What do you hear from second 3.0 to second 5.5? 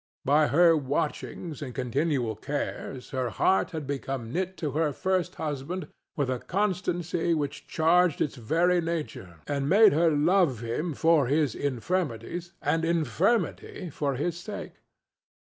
her heart had become knit to her first